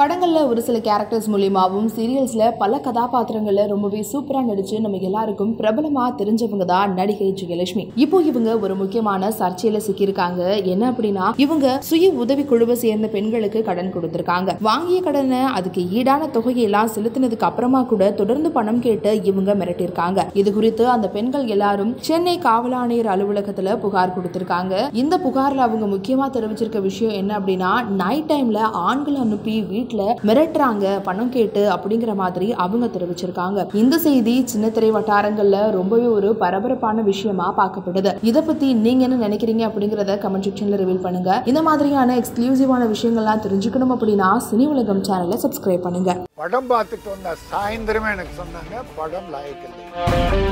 [0.00, 6.64] படங்களில் ஒரு சில கேரக்டர்ஸ் மூலியமாகவும் சீரியல்ஸில் பல கதாபாத்திரங்களில் ரொம்பவே சூப்பராக நடித்து நம்ம எல்லாருக்கும் பிரபலமாக தெரிஞ்சவங்க
[6.70, 7.84] தான் நடிகை ஜெயலட்சுமி.
[8.04, 10.42] இப்போ இவங்க ஒரு முக்கியமான சர்ச்சையில் சிக்கியிருக்காங்க.
[10.72, 14.54] என்ன அப்படின்னா இவங்க சுய உதவி குழுவை சேர்ந்த பெண்களுக்கு கடன் கொடுத்துருக்காங்க.
[14.68, 20.26] வாங்கிய கடனை அதுக்கு ஈடான தொகையெல்லாம் செலுத்தினதுக்கு அப்புறமா கூட தொடர்ந்து பணம் கேட்டு இவங்க மிரட்டியிருக்காங்க.
[20.42, 24.74] இது குறித்து அந்த பெண்கள் எல்லாரும் சென்னை காவல் ஆணையர் அலுவலகத்தில் புகார் கொடுத்திருக்காங்க.
[25.02, 29.56] இந்த புகாரில் அவங்க முக்கியமாக தெரிவிச்சிருக்க விஷயம் என்ன அப்படின்னா நைட் டைம்ல ஆண்கள் அனுப்பி
[29.90, 33.60] வீட்டில் மிரட்டுறாங்க பணம் கேட்டு அப்படிங்கிற மாதிரி அவங்க தெரிவிச்சிருக்காங்க.
[33.82, 38.12] இந்த செய்தி சின்ன திரை வட்டாரங்கள்ல ரொம்பவே ஒரு பரபரப்பான விஷயமா பார்க்கப்படுது.
[38.30, 41.30] இதை பத்தி நீங்க என்ன நினைக்கிறீங்க அப்படிங்கறத கமெண்ட் செக்ஷன்ல ரிவீல் பண்ணுங்க.
[41.52, 46.16] இந்த மாதிரியான எக்ஸ்க்ளூசிவான விஷயங்கள்லாம் தெரிஞ்சுக்கணும் அப்படின்னா சினி உலகம் சேனலை சப்ஸ்கிரைப் பண்ணுங்க.
[46.42, 50.49] படம் பார்த்துட்டு வந்த சாயந்தரமே எனக்கு சொன்னாங்க படம் லாயக்கில்லை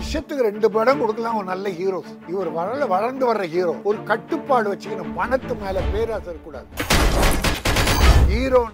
[0.00, 1.98] வருஷத்துக்கு ரெண்டு படம் கொடுக்கலாம் ஒரு நல்ல ஹீரோ
[2.32, 5.10] இவர் வளர வளர்ந்து வர்ற ஹீரோ ஒரு கட்டுப்பாடு வச்சுக்கணும்.
[5.18, 6.68] பணத்து மேல பேராசை கூடாது
[8.30, 8.62] ஹீரோ